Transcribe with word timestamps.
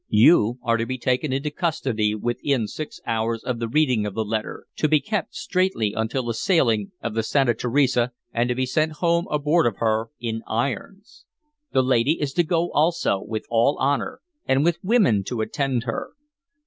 You 0.09 0.57
are 0.63 0.77
to 0.77 0.85
be 0.87 0.97
taken 0.97 1.31
into 1.31 1.51
custody 1.51 2.15
within 2.15 2.65
six 2.65 2.99
hours 3.05 3.43
of 3.43 3.59
the 3.59 3.67
reading 3.67 4.07
of 4.07 4.15
the 4.15 4.25
letter, 4.25 4.65
to 4.77 4.87
be 4.89 4.99
kept 4.99 5.35
straitly 5.35 5.93
until 5.95 6.23
the 6.25 6.33
sailing 6.33 6.91
of 7.03 7.13
the 7.13 7.21
Santa 7.21 7.53
Teresa, 7.53 8.11
and 8.33 8.49
to 8.49 8.55
be 8.55 8.65
sent 8.65 8.93
home 8.93 9.27
aboard 9.29 9.67
of 9.67 9.77
her 9.77 10.07
in 10.19 10.41
irons. 10.47 11.25
The 11.71 11.83
lady 11.83 12.19
is 12.19 12.33
to 12.33 12.43
go 12.43 12.71
also, 12.71 13.21
with 13.21 13.45
all 13.51 13.77
honor, 13.79 14.21
and 14.47 14.63
with 14.65 14.79
women 14.83 15.23
to 15.25 15.41
attend 15.41 15.83
her. 15.83 16.13